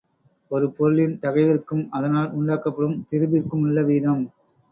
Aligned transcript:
ஒரு 0.51 0.67
பொருளின் 0.69 1.13
தகைவிற்கும் 1.17 1.83
அதனால் 1.91 2.31
உண்டாக்கப்படும் 2.31 2.97
திரிபிற்குமுள்ள 3.11 3.83
வீதம். 3.83 4.23